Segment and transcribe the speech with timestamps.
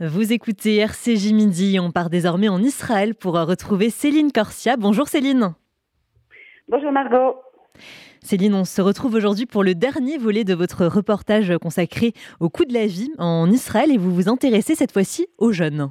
[0.00, 1.80] Vous écoutez RCJ Midi.
[1.80, 4.76] On part désormais en Israël pour retrouver Céline Corsia.
[4.76, 5.54] Bonjour Céline.
[6.68, 7.34] Bonjour Margot.
[8.22, 12.64] Céline, on se retrouve aujourd'hui pour le dernier volet de votre reportage consacré au coût
[12.64, 15.90] de la vie en Israël et vous vous intéressez cette fois-ci aux jeunes.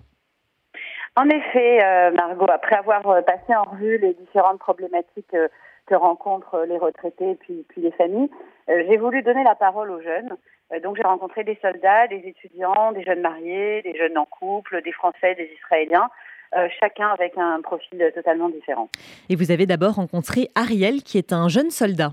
[1.17, 5.49] En effet, euh, Margot, après avoir euh, passé en revue les différentes problématiques euh,
[5.87, 8.29] que rencontrent les retraités puis, puis les familles,
[8.67, 10.37] j'ai voulu donner la parole aux jeunes
[10.73, 14.81] euh, donc j'ai rencontré des soldats, des étudiants, des jeunes mariés, des jeunes en couple,
[14.83, 16.09] des Français, des Israéliens,
[16.55, 18.89] euh, chacun avec un profil totalement différent.
[19.29, 22.11] Et vous avez d'abord rencontré Ariel, qui est un jeune soldat.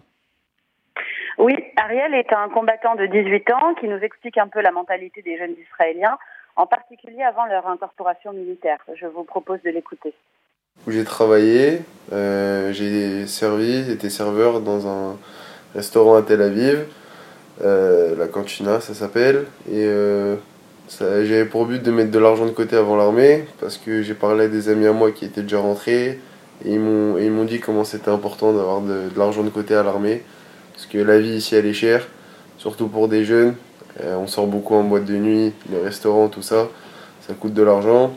[1.39, 5.21] Oui, Ariel est un combattant de 18 ans qui nous explique un peu la mentalité
[5.23, 6.17] des jeunes Israéliens,
[6.57, 8.79] en particulier avant leur incorporation militaire.
[8.95, 10.15] Je vous propose de l'écouter.
[10.87, 11.81] J'ai travaillé,
[12.13, 15.17] euh, j'ai servi, été serveur dans un
[15.75, 16.85] restaurant à Tel Aviv.
[17.65, 19.47] Euh, la cantina ça s'appelle.
[19.71, 20.37] Et euh,
[21.01, 24.45] j'avais pour but de mettre de l'argent de côté avant l'armée, parce que j'ai parlé
[24.45, 26.21] à des amis à moi qui étaient déjà rentrés,
[26.67, 30.23] et ils m'ont, dit comment c'était important d'avoir de, l'argent de côté à l'armée,
[30.75, 32.07] parce que la vie ici elle est chère,
[32.59, 33.55] surtout pour des jeunes.
[34.03, 36.69] On sort beaucoup en boîte de nuit, les restaurants, tout ça,
[37.27, 38.15] ça coûte de l'argent.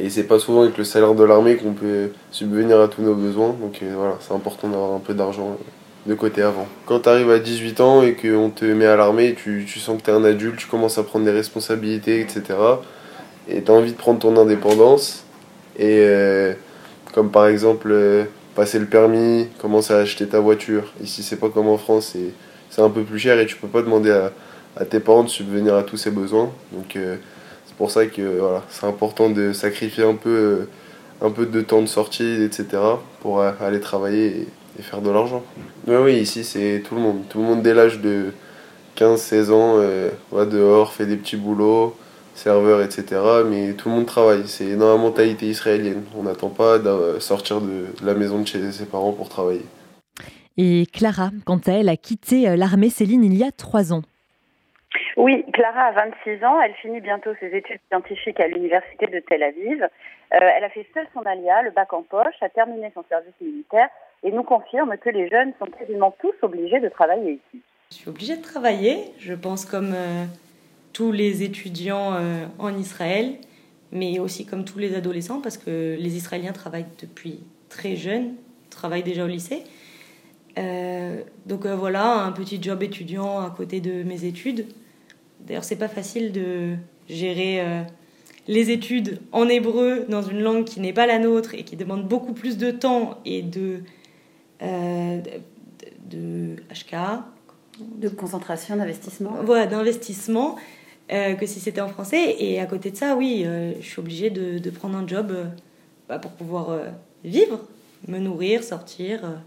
[0.00, 3.14] Et c'est pas souvent avec le salaire de l'armée qu'on peut subvenir à tous nos
[3.14, 5.58] besoins, donc voilà, c'est important d'avoir un peu d'argent
[6.06, 6.66] de côté avant.
[6.86, 9.98] Quand tu arrives à 18 ans et qu'on te met à l'armée, tu, tu sens
[9.98, 12.42] que tu es un adulte, tu commences à prendre des responsabilités, etc.
[13.48, 15.24] Et tu as envie de prendre ton indépendance.
[15.78, 16.54] Et euh,
[17.12, 20.84] comme par exemple, euh, passer le permis, commencer à acheter ta voiture.
[21.02, 22.16] Ici, c'est pas comme en France,
[22.70, 24.32] c'est un peu plus cher et tu peux pas demander à,
[24.76, 26.50] à tes parents de subvenir à tous ces besoins.
[26.72, 27.16] Donc euh,
[27.80, 30.68] pour ça que voilà, c'est important de sacrifier un peu,
[31.22, 32.66] un peu de temps de sortie, etc.
[33.20, 35.42] pour aller travailler et faire de l'argent.
[35.86, 37.22] Oui, oui, ici c'est tout le monde.
[37.30, 38.34] Tout le monde dès l'âge de
[38.98, 41.96] 15-16 ans euh, va dehors, fait des petits boulots,
[42.34, 43.18] serveur, etc.
[43.48, 44.42] Mais tout le monde travaille.
[44.44, 46.02] C'est dans la mentalité israélienne.
[46.14, 49.64] On n'attend pas de sortir de la maison de chez ses parents pour travailler.
[50.58, 54.02] Et Clara, quant à elle, a quitté euh, l'armée Céline il y a trois ans.
[55.20, 56.62] Oui, Clara a 26 ans.
[56.62, 59.82] Elle finit bientôt ses études scientifiques à l'université de Tel Aviv.
[59.82, 59.88] Euh,
[60.30, 63.88] elle a fait seule son alia, le bac en poche, a terminé son service militaire
[64.22, 67.62] et nous confirme que les jeunes sont quasiment tous obligés de travailler ici.
[67.90, 70.24] Je suis obligée de travailler, je pense comme euh,
[70.94, 73.34] tous les étudiants euh, en Israël,
[73.92, 78.36] mais aussi comme tous les adolescents, parce que les Israéliens travaillent depuis très jeunes,
[78.70, 79.64] travaillent déjà au lycée.
[81.46, 84.66] Donc voilà, un petit job étudiant à côté de mes études.
[85.46, 86.74] D'ailleurs, c'est pas facile de
[87.08, 87.84] gérer
[88.46, 92.06] les études en hébreu dans une langue qui n'est pas la nôtre et qui demande
[92.06, 93.80] beaucoup plus de temps et de
[94.62, 95.20] euh,
[96.10, 96.96] de, HK.
[97.78, 99.36] De concentration, d'investissement.
[99.44, 100.56] Voilà, d'investissement,
[101.12, 102.36] euh, que si c'était en français.
[102.38, 105.32] Et à côté de ça, oui, euh, je suis obligée de, prendre un job
[106.08, 106.78] bah, pour pouvoir
[107.24, 107.60] vivre,
[108.08, 109.40] me nourrir, sortir.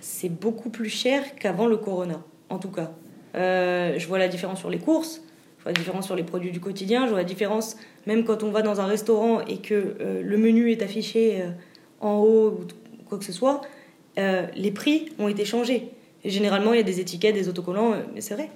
[0.00, 2.90] C'est beaucoup plus cher qu'avant le corona, en tout cas.
[3.34, 5.22] je vois la différence sur les courses,
[5.68, 8.50] vois la différence sur les produits du quotidien, je vois la différence même quand on
[8.50, 11.42] va dans un restaurant et que le menu est affiché
[12.00, 13.60] en haut ou quoi que ce soit.
[14.18, 15.90] Euh, les prix ont été changés.
[16.24, 18.50] généralement, il y a des étiquettes, des autocollants, euh, mais c'est vrai.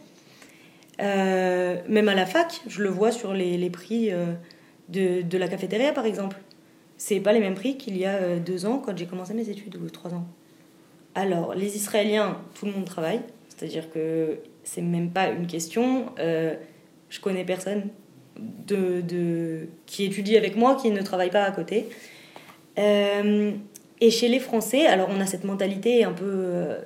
[1.01, 4.11] Euh, même à la fac, je le vois sur les, prix
[4.89, 6.37] de, de, la cafétéria, par exemple.
[6.97, 9.77] C'est pas les mêmes prix qu'il y a deux ans quand j'ai commencé mes études,
[9.77, 10.27] ou trois ans.
[11.15, 16.06] Alors, les Israéliens, tout le monde travaille, c'est-à-dire que c'est même pas une question.
[17.12, 17.84] Je connais personne
[18.67, 21.87] de, de, qui étudie avec moi qui ne travaille pas à côté.
[24.03, 26.81] Et chez les Français, alors on a cette mentalité un peu, euh,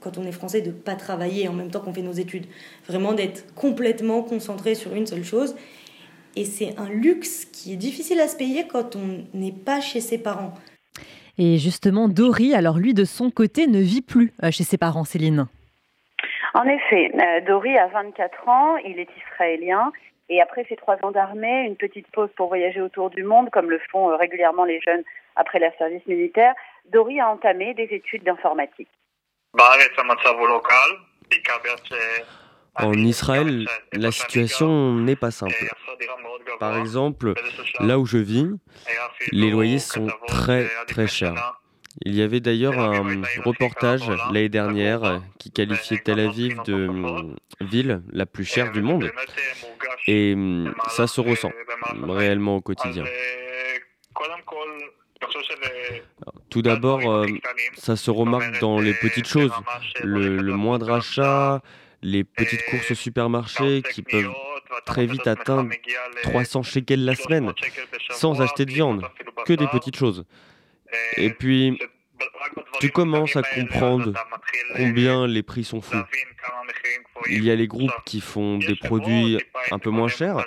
[0.00, 2.46] quand on est français, de pas travailler en même temps qu'on fait nos études.
[2.88, 5.54] Vraiment d'être complètement concentré sur une seule chose.
[6.34, 10.00] Et c'est un luxe qui est difficile à se payer quand on n'est pas chez
[10.00, 10.54] ses parents.
[11.38, 15.04] Et justement, Dory, alors lui de son côté, ne vit plus euh, chez ses parents,
[15.04, 15.46] Céline.
[16.56, 19.92] En effet, euh, Dory a 24 ans, il est israélien.
[20.30, 23.68] Et après ces trois ans d'armée, une petite pause pour voyager autour du monde, comme
[23.68, 25.02] le font régulièrement les jeunes
[25.36, 26.54] après leur service militaire,
[26.90, 28.88] Dori a entamé des études d'informatique.
[32.74, 35.54] En Israël, la situation n'est pas simple.
[36.58, 37.34] Par exemple,
[37.80, 38.48] là où je vis,
[39.30, 41.60] les loyers sont très très chers.
[42.04, 46.90] Il y avait d'ailleurs un reportage l'année dernière qui qualifiait Tel Aviv de
[47.60, 49.10] ville la plus chère du monde.
[50.06, 50.34] Et
[50.88, 51.52] ça se ressent
[52.02, 53.04] réellement au quotidien.
[56.50, 57.26] Tout d'abord, euh,
[57.76, 59.52] ça se remarque dans les petites choses.
[60.02, 61.60] Le, moindre achat,
[62.02, 64.32] les petites courses au supermarché qui peuvent
[64.84, 65.70] très vite atteindre
[66.22, 67.52] 300 shekels la semaine,
[68.10, 69.02] sans acheter de viande,
[69.44, 70.24] que des petites choses.
[71.16, 71.78] Et puis,
[72.80, 74.12] tu commences à comprendre
[74.76, 76.02] combien les prix sont fous.
[77.28, 79.38] Il y a les groupes qui font des produits
[79.70, 80.44] un peu moins chers,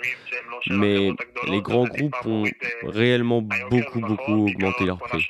[0.68, 1.12] mais
[1.48, 2.46] les grands groupes ont
[2.84, 5.28] réellement beaucoup, beaucoup augmenté leurs prix.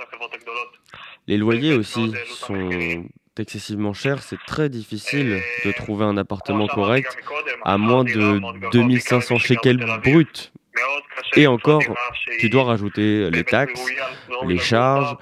[1.27, 2.69] Les loyers aussi sont
[3.39, 4.21] excessivement chers.
[4.21, 7.17] C'est très difficile de trouver un appartement correct
[7.63, 8.41] à moins de
[8.71, 10.51] 2500 shekels bruts.
[11.35, 11.81] Et encore,
[12.39, 13.81] tu dois rajouter les taxes,
[14.45, 15.15] les charges,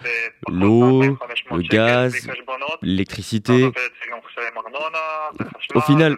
[0.48, 1.18] l'eau,
[1.52, 2.28] le gaz,
[2.82, 3.72] l'électricité.
[5.74, 6.18] Au final,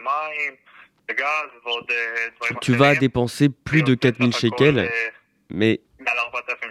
[2.62, 4.90] tu vas dépenser plus de 4000 shekels,
[5.50, 5.82] mais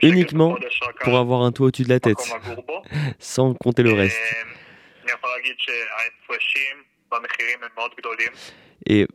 [0.03, 0.57] uniquement
[1.01, 2.19] pour avoir un toit au-dessus de la tête,
[3.19, 4.21] sans compter le reste.
[8.87, 9.07] Et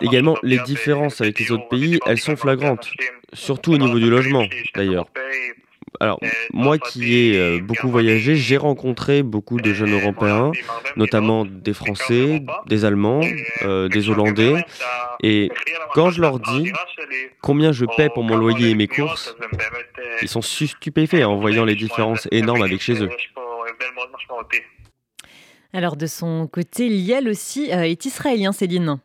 [0.00, 2.90] également, les différences avec les autres pays, elles sont flagrantes,
[3.32, 5.06] surtout au niveau du logement d'ailleurs.
[6.00, 6.18] Alors,
[6.52, 10.50] moi qui ai euh, beaucoup voyagé, j'ai rencontré beaucoup de jeunes Européens,
[10.96, 13.20] notamment des Français, des Allemands,
[13.62, 14.64] euh, des Hollandais.
[15.22, 15.50] Et
[15.94, 16.72] quand je leur dis
[17.40, 19.36] combien je paie pour mon loyer et mes courses,
[20.22, 23.10] ils sont stupéfaits en voyant les différences énormes avec chez eux.
[25.74, 28.98] Alors de son côté, Liel aussi euh, est israélien, Céline.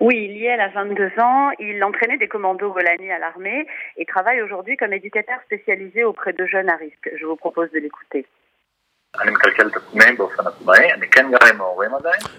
[0.00, 1.50] Oui, Liel a 22 ans.
[1.58, 3.66] Il entraînait des commandos Golani à l'armée
[3.98, 7.10] et travaille aujourd'hui comme éducateur spécialisé auprès de jeunes à risque.
[7.18, 8.24] Je vous propose de l'écouter.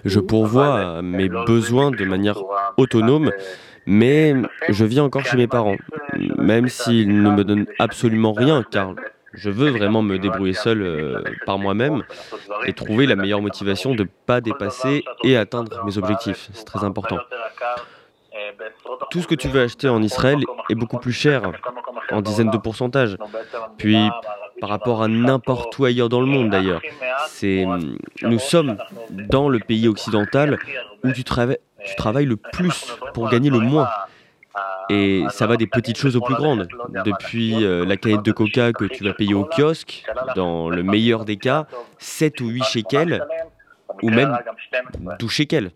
[0.04, 2.38] Je pourvois mes besoins de manière
[2.76, 3.30] autonome,
[3.86, 4.34] mais
[4.68, 5.76] je vis encore chez mes parents,
[6.38, 8.94] même s'ils ne me donnent absolument rien, car
[9.32, 12.02] je veux vraiment me débrouiller seul euh, par moi-même
[12.66, 16.50] et trouver la meilleure motivation de ne pas dépasser et atteindre mes objectifs.
[16.52, 17.18] C'est très important.
[19.10, 20.38] Tout ce que tu veux acheter en Israël
[20.70, 21.52] est beaucoup plus cher,
[22.10, 23.16] en dizaines de pourcentages.
[23.76, 24.08] Puis,
[24.60, 26.80] par rapport à n'importe où ailleurs dans le monde d'ailleurs,
[27.28, 27.64] c'est,
[28.22, 28.76] nous sommes
[29.10, 30.58] dans le pays occidental
[31.04, 33.88] où tu, tu travailles le plus pour gagner le moins.
[34.90, 36.68] Et ça va des petites choses aux plus grandes.
[37.04, 41.24] Depuis euh, la canette de coca que tu vas payer au kiosque, dans le meilleur
[41.24, 41.66] des cas,
[41.98, 43.24] 7 ou 8 shekels,
[44.02, 44.36] ou même
[45.18, 45.70] 12 shekels.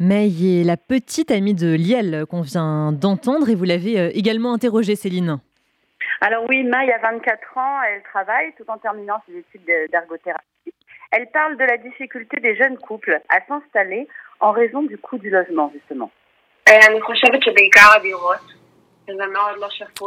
[0.00, 4.52] Mais est la petite amie de Liel qu'on vient d'entendre et vous l'avez euh, également
[4.52, 5.38] interrogée, Céline.
[6.20, 10.72] Alors oui, Maï a 24 ans, elle travaille tout en terminant ses études d'ergothérapie.
[11.12, 14.08] Elle parle de la difficulté des jeunes couples à s'installer
[14.40, 16.10] en raison du coût du logement, justement.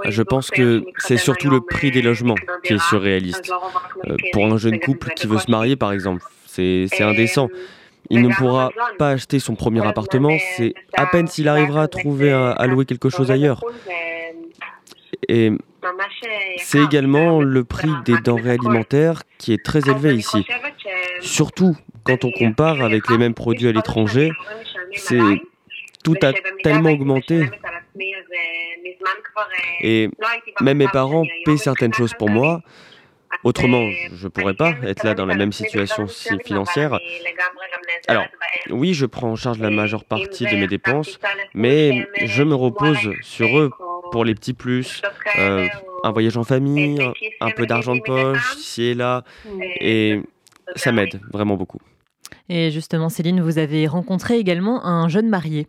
[0.05, 3.51] Je pense que c'est surtout le prix des logements qui est surréaliste.
[4.07, 7.49] Euh, pour un jeune couple qui veut se marier, par exemple, c'est indécent.
[8.09, 12.31] Il ne pourra pas acheter son premier appartement, c'est à peine s'il arrivera à trouver
[12.31, 13.61] à, louer quelque chose ailleurs.
[15.27, 15.51] Et
[16.57, 20.45] c'est également le prix des denrées alimentaires qui est très élevé ici.
[21.21, 24.31] Surtout quand on compare avec les mêmes produits à l'étranger,
[24.93, 25.19] c'est
[26.07, 26.31] tout a
[26.63, 27.49] tellement augmenté.
[29.81, 30.09] Et
[30.61, 32.61] même mes parents paient certaines choses pour moi.
[33.43, 33.83] Autrement,
[34.13, 36.07] je ne pourrais pas être là dans la même situation
[36.45, 36.97] financière.
[38.07, 38.25] Alors,
[38.69, 41.19] oui, je prends en charge la majeure partie de mes dépenses,
[41.53, 43.69] mais je me repose sur eux
[44.11, 45.01] pour les petits plus,
[45.37, 45.67] euh,
[46.05, 46.99] un voyage en famille,
[47.41, 49.23] un peu d'argent de poche, ici et là,
[49.81, 50.21] et
[50.77, 51.79] ça m'aide vraiment beaucoup.
[52.47, 55.67] Et justement, Céline, vous avez rencontré également un jeune marié.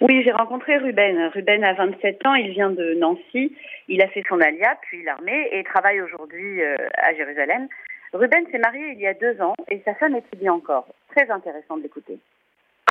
[0.00, 1.30] Oui, j'ai rencontré Ruben.
[1.34, 3.56] Ruben a 27 ans, il vient de Nancy.
[3.88, 7.68] Il a fait son alia, puis l'armée, et travaille aujourd'hui euh, à Jérusalem.
[8.12, 10.86] Ruben s'est marié il y a deux ans et sa femme étudie encore.
[11.14, 12.18] Très intéressant de l'écouter.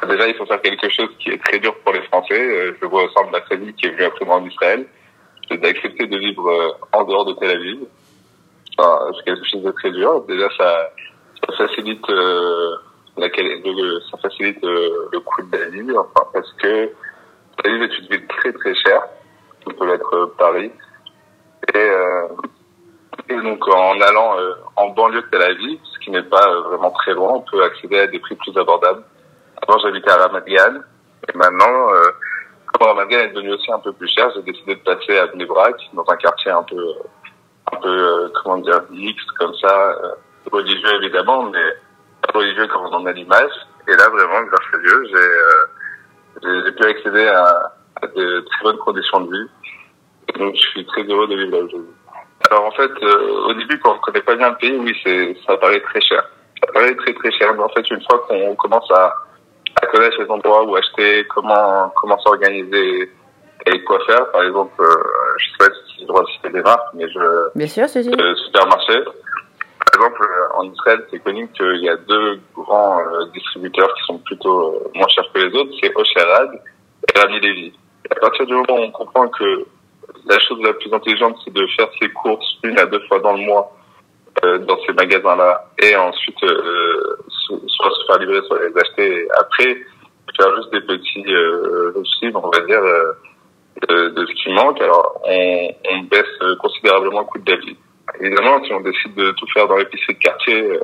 [0.08, 2.40] Déjà, il faut faire quelque chose qui est très dur pour les Français.
[2.40, 4.86] Euh, je vois au sein de ma famille qui est venue après moi en Israël.
[5.48, 7.80] C'est d'accepter de vivre euh, en dehors de Tel Aviv.
[8.78, 10.26] C'est quelque chose de très dur.
[10.28, 10.92] Déjà, ça,
[11.48, 12.06] ça facilite
[13.17, 16.91] laquelle le, ça facilite euh, le coût de la vie, enfin, parce que
[17.63, 19.03] la ville est une ville très très chère,
[19.62, 20.72] qui peut être euh, Paris.
[21.74, 22.27] Et, euh,
[23.29, 24.36] et donc en allant
[24.75, 28.00] en banlieue de Tel Aviv, ce qui n'est pas vraiment très loin, on peut accéder
[28.00, 29.03] à des prix plus abordables.
[29.65, 30.81] Avant j'habitais à Ramat Gan,
[31.27, 31.88] et maintenant,
[32.67, 35.27] comme Ramat Gan est devenu aussi un peu plus cher, j'ai décidé de passer à
[35.27, 35.48] Bnei
[35.93, 36.93] dans un quartier un peu,
[37.72, 39.98] un peu, comment dire, X comme ça,
[40.51, 41.74] religieux évidemment, mais
[42.34, 43.51] religieux comme on en a l'image.
[43.88, 48.77] Et là, vraiment, grâce à Dieu, j'ai euh, pu accéder à, à, de très bonnes
[48.77, 49.50] conditions de vie.
[50.29, 51.94] Et donc, je suis très heureux de vivre là aujourd'hui.
[52.50, 54.96] Alors, en fait, euh, au début, quand on ne connaît pas bien le pays, oui,
[55.03, 56.24] c'est ça paraît très cher.
[56.62, 57.53] Ça paraît très très cher.
[57.53, 59.13] Mais en fait, une fois qu'on commence à,
[59.82, 63.12] à connaissent les endroits où acheter, comment comment s'organiser
[63.65, 64.32] et quoi faire.
[64.32, 65.03] Par exemple, euh,
[65.38, 68.36] je sais pas si droit de citer des marques, mais je bien sûr, c'est euh,
[68.36, 69.03] supermarché.
[69.96, 74.04] Par exemple, euh, en Israël, c'est connu qu'il y a deux grands euh, distributeurs qui
[74.04, 77.74] sont plutôt moins chers que les autres, c'est Osherad et Rami Levy.
[78.12, 79.66] à partir du moment où on comprend que
[80.25, 83.34] la chose la plus intelligente, c'est de faire ses courses une à deux fois dans
[83.34, 83.72] le mois
[84.44, 89.28] euh, dans ces magasins-là et ensuite euh, soit se faire livrer, soit les acheter et
[89.40, 89.78] après
[90.36, 91.94] faire juste des petits euh,
[92.34, 94.82] on va dire, euh, de, ce qui manque.
[94.82, 97.78] Alors, on baisse considérablement le coût de la vie.
[98.19, 100.79] Évidemment, si on décide de tout faire dans l'épicerie de quartier, euh,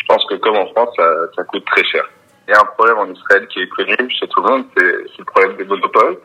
[0.00, 2.08] je pense que comme en France, ça, coûte très cher.
[2.48, 5.18] Il y a un problème en Israël qui est connu chez tout le monde, c'est
[5.18, 6.18] le problème des monopoles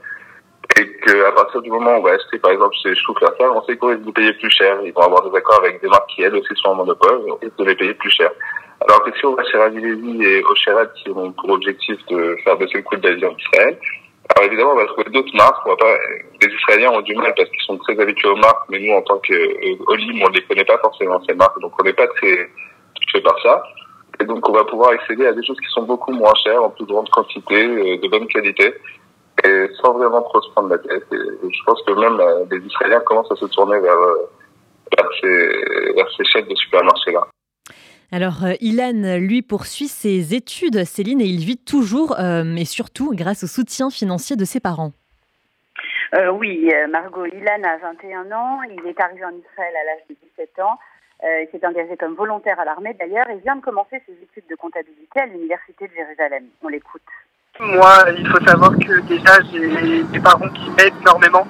[0.77, 3.77] et qu'à partir du moment où on va acheter par exemple chez Schuhferter, on sait
[3.77, 4.77] qu'on risque de payer plus cher.
[4.83, 7.31] Ils vont avoir des accords avec des marques qui elles aussi sont en monopole, et
[7.31, 8.31] on risque de les payer plus cher.
[8.81, 12.57] Alors que si on va chez Ravilévi et Ocherat qui ont pour objectif de faire
[12.57, 13.77] baisser le coût de la vie en Israël,
[14.29, 15.65] alors évidemment on va trouver d'autres marques.
[15.65, 15.97] On va pas...
[16.41, 19.01] Les Israéliens ont du mal parce qu'ils sont très habitués aux marques, mais nous en
[19.01, 21.93] tant que euh, Olim, on ne les connaît pas forcément ces marques, donc on n'est
[21.93, 22.49] pas très
[22.95, 23.63] touché par ça.
[24.19, 26.69] Et donc on va pouvoir accéder à des choses qui sont beaucoup moins chères, en
[26.69, 28.73] plus grande quantité, euh, de bonne qualité
[29.43, 31.05] et sans vraiment trop se prendre la tête.
[31.11, 34.29] Et je pense que même euh, les Israéliens commencent à se tourner vers, euh,
[34.97, 37.27] vers, ces, vers ces chaînes de supermarchés-là.
[38.15, 43.11] Alors, euh, Ilan, lui, poursuit ses études, Céline, et il vit toujours, euh, mais surtout
[43.13, 44.93] grâce au soutien financier de ses parents.
[46.15, 50.15] Euh, oui, Margot, Ilan a 21 ans, il est arrivé en Israël à l'âge de
[50.37, 50.79] 17 ans,
[51.25, 54.49] euh, il s'est engagé comme volontaire à l'armée d'ailleurs, et vient de commencer ses études
[54.49, 56.45] de comptabilité à l'Université de Jérusalem.
[56.63, 57.01] On l'écoute.
[57.59, 61.45] Moi, il faut savoir que déjà, j'ai des parents qui m'aident énormément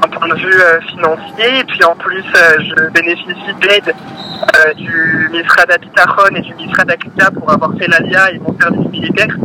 [0.00, 1.60] d'un point de vue euh, financier.
[1.60, 6.84] Et puis en plus, euh, je bénéficie d'aide euh, du ministère d'Habitachon et du ministère
[6.86, 9.36] d'Akrita pour avoir fait l'ALIA et mon service militaire.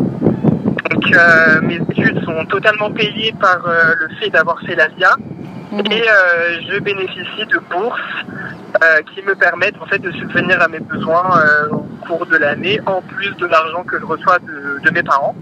[0.92, 1.06] Donc
[1.64, 5.16] mes études sont totalement payées par le fait d'avoir fait l'ALIA.
[5.92, 6.04] Et
[6.70, 8.00] je bénéficie de bourses
[9.14, 11.42] qui me permettent en fait de subvenir à mes besoins
[11.72, 15.36] au cours de l'année, en plus de l'argent que je reçois de, de mes parents.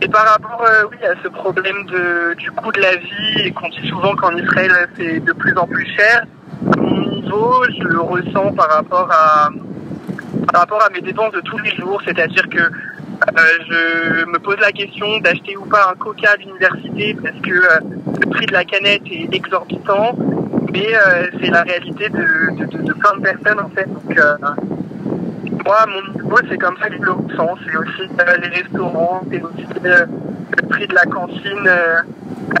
[0.00, 3.52] Et par rapport euh, oui, à ce problème de, du coût de la vie, et
[3.52, 6.24] qu'on dit souvent qu'en Israël c'est de plus en plus cher,
[6.72, 9.50] à mon niveau, je le ressens par rapport à,
[10.52, 14.58] par rapport à mes dépenses de tous les jours, c'est-à-dire que euh, je me pose
[14.60, 17.80] la question d'acheter ou pas un coca à l'université parce que euh,
[18.20, 20.16] le prix de la canette est exorbitant,
[20.72, 20.88] mais
[21.40, 23.86] c'est la réalité de, de, plein de personnes en fait.
[23.86, 24.18] Donc,
[25.64, 27.56] moi, mon niveau, c'est comme ça que je le ressens.
[27.64, 30.06] C'est aussi euh, les restaurants, c'est aussi euh,
[30.56, 32.00] le prix de la cantine euh,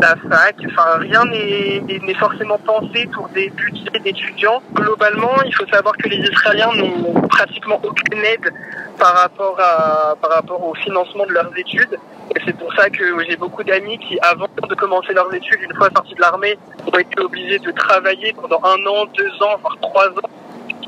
[0.00, 0.56] la fac.
[0.66, 4.62] Enfin, rien n'est forcément pensé pour des budgets d'étudiants.
[4.74, 8.52] Globalement, il faut savoir que les Israéliens n'ont pratiquement aucune aide
[8.98, 11.98] par rapport, à, par rapport au financement de leurs études.
[12.34, 15.74] Et c'est pour ça que j'ai beaucoup d'amis qui, avant de commencer leurs études, une
[15.76, 16.56] fois sortis de l'armée,
[16.86, 20.30] ont été obligés de travailler pendant un an, deux ans, voire trois ans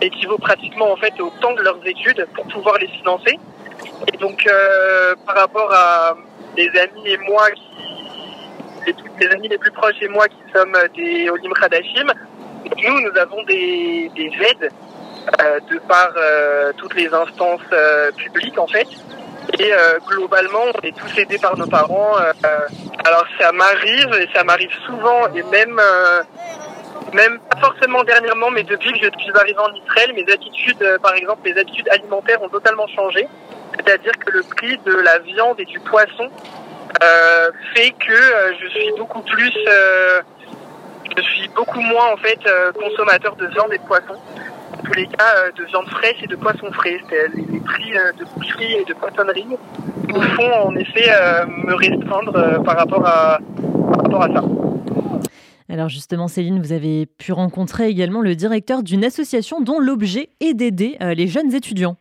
[0.04, 3.38] équivaut pratiquement en fait au temps de leurs études pour pouvoir les financer.
[4.12, 6.16] Et donc euh, par rapport à
[6.56, 7.62] les amis et moi qui
[9.18, 11.52] les, amis les plus proches et moi qui sommes des Olim
[12.82, 14.70] nous nous avons des, des aides
[15.40, 17.62] euh, de par euh, toutes les instances
[18.16, 18.88] publiques en fait.
[19.58, 19.70] Et
[20.08, 22.16] globalement, on est tous aidés par nos parents.
[23.04, 25.80] Alors ça m'arrive et ça m'arrive souvent et même
[27.14, 30.98] même pas forcément dernièrement, mais depuis que je suis arrivé en Israël, mes attitudes, euh,
[30.98, 33.26] par exemple, mes attitudes alimentaires ont totalement changé.
[33.76, 36.28] C'est-à-dire que le prix de la viande et du poisson
[37.02, 39.52] euh, fait que euh, je suis beaucoup plus,
[41.16, 42.40] je suis beaucoup moins en fait
[42.74, 44.14] consommateur de viande et de poisson.
[44.72, 46.98] En tous les cas, de viande fraîche et de poisson frais.
[47.10, 49.46] Les, les, prix de boucherie et de poissonnerie
[50.08, 51.10] me font en effet
[51.48, 53.38] me restreindre par rapport à
[53.92, 54.63] par rapport à ça.
[55.74, 60.54] Alors justement, Céline, vous avez pu rencontrer également le directeur d'une association dont l'objet est
[60.54, 61.96] d'aider euh, les jeunes étudiants.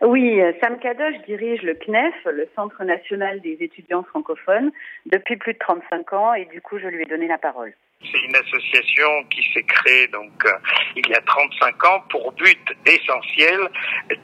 [0.00, 4.70] Oui, Sam Kadosh dirige le CNEF, le Centre national des étudiants francophones,
[5.04, 7.74] depuis plus de 35 ans et du coup, je lui ai donné la parole.
[8.00, 10.52] C'est une association qui s'est créée donc euh,
[10.96, 13.60] il y a 35 ans pour but essentiel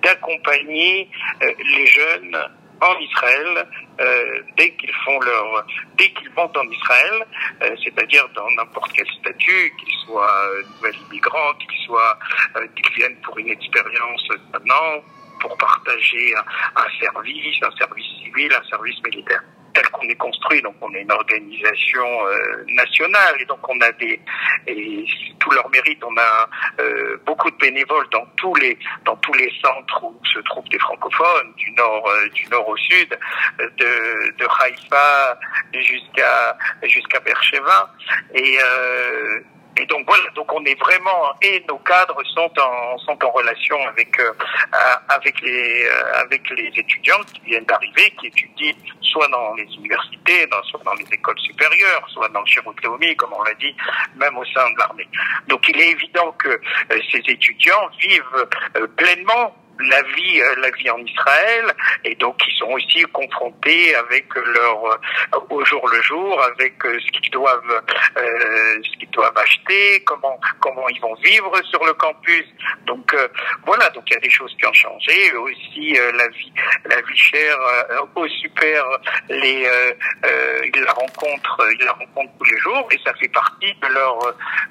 [0.02, 1.10] d'accompagner
[1.42, 2.38] euh, les jeunes
[2.80, 3.66] en Israël
[4.00, 5.64] euh, dès qu'ils font leur
[5.96, 7.26] dès qu'ils montent en Israël,
[7.62, 10.42] euh, c'est-à-dire dans n'importe quel statut, qu'ils soient
[10.84, 12.18] euh, immigrants, qu'ils soient
[12.56, 15.02] euh, qu'ils viennent pour une expérience maintenant,
[15.40, 19.42] pour partager un, service, un service civil, un service militaire.
[19.78, 20.60] Tel qu'on est construit.
[20.62, 22.06] Donc on est une organisation
[22.68, 24.20] nationale et donc on a des
[24.66, 25.04] et
[25.38, 26.02] tout leur mérite.
[26.04, 26.48] On a
[27.26, 31.52] beaucoup de bénévoles dans tous les dans tous les centres où se trouvent des francophones
[31.56, 33.18] du nord du nord au sud,
[33.58, 35.38] de de Haïfa
[35.74, 37.92] jusqu'à jusqu'à Bercheva
[39.78, 43.76] et donc voilà, donc on est vraiment et nos cadres sont en sont en relation
[43.86, 44.32] avec euh,
[45.08, 50.48] avec les euh, avec les étudiants qui viennent d'arriver, qui étudient soit dans les universités,
[50.64, 53.74] soit dans les écoles supérieures, soit dans le Chirothéomie, comme on l'a dit,
[54.16, 55.08] même au sein de l'armée.
[55.46, 58.48] Donc il est évident que euh, ces étudiants vivent
[58.96, 61.72] pleinement la vie, euh, la vie en Israël,
[62.04, 66.98] et donc ils sont aussi confrontés avec leur euh, au jour le jour, avec euh,
[67.00, 67.82] ce qu'ils doivent,
[68.16, 72.44] ce qu'ils doivent acheter, comment comment ils vont vivre sur le campus.
[72.86, 73.14] Donc
[73.66, 76.52] voilà, donc il y a des choses qui ont changé, aussi la vie,
[76.86, 77.58] la vie chère
[78.14, 78.84] au super,
[79.28, 79.66] les
[80.74, 84.18] ils la rencontrent, ils la rencontrent tous les jours, et ça fait partie de leur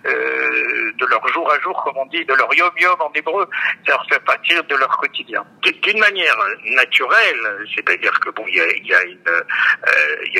[0.04, 3.48] de leur jour à jour, comme on dit, de leur yom yom en hébreu,
[3.86, 5.46] ça fait partie de leur quotidien.
[5.62, 6.36] D'une manière
[6.72, 9.42] naturelle, c'est-à-dire que bon, il y a, euh,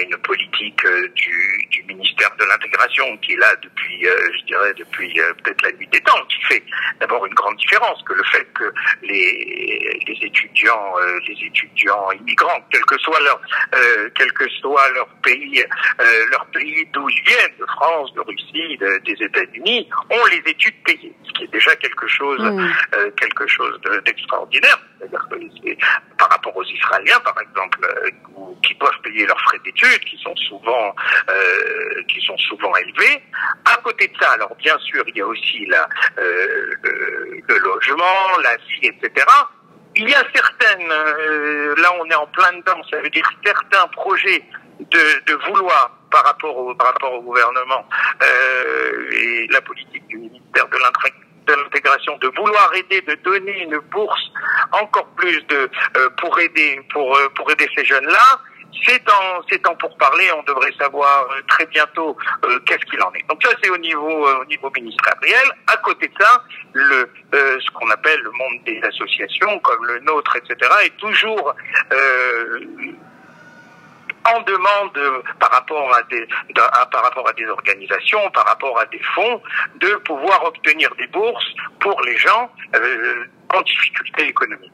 [0.04, 5.20] une politique euh, du, ministère de l'intégration qui est là depuis, euh, je dirais, depuis
[5.20, 6.64] euh, peut-être la nuit des temps, qui fait
[7.00, 8.72] d'abord une grande différence que le fait que
[9.04, 10.96] les, étudiants,
[11.28, 13.40] les étudiants immigrants, quel que soit leur,
[15.24, 15.64] pays,
[16.32, 21.14] leur pays d'où ils viennent, de France, de Russie, des États-Unis, ont les études payées,
[21.38, 23.12] qui est déjà quelque chose, mmh.
[23.16, 28.10] quelque chose d'extraordinaire c'est-à-dire que par rapport aux Israéliens, par exemple, euh,
[28.64, 30.96] qui doivent payer leurs frais d'études, qui sont souvent
[31.30, 33.22] euh, qui sont souvent élevés.
[33.66, 38.38] À côté de ça, alors bien sûr, il y a aussi la, euh, le, logement,
[38.44, 39.26] la vie, etc.
[39.96, 44.44] Il y a certaines, là on est en plein dedans, ça veut dire certains projets
[44.80, 47.84] de, de vouloir par rapport au par rapport au gouvernement
[49.12, 53.80] et la politique du ministère de l'Intérieur de l'intégration, de vouloir aider, de donner une
[53.92, 54.32] bourse
[54.72, 58.40] encore plus de euh, pour aider pour euh, pour aider ces jeunes-là.
[58.86, 60.30] C'est en, c'est en pour parler.
[60.38, 62.16] On devrait savoir euh, très bientôt
[62.66, 63.28] qu'est-ce qu'il en est.
[63.28, 65.46] Donc ça, c'est au niveau, au niveau ministériel.
[65.68, 66.44] À côté de ça,
[66.74, 71.56] le, ce qu'on appelle le monde des associations, comme le nôtre, etc., est toujours
[74.28, 75.00] en demande
[75.40, 75.94] par rapport
[77.28, 79.42] à des organisations, par rapport à des fonds,
[79.76, 84.64] de pouvoir obtenir des bourses pour les gens euh, en difficulté économique.